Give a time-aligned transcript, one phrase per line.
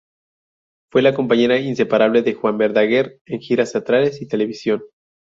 [0.91, 4.81] Fue la compañera inseparable de Juan Verdaguer en giras teatrales y televisión.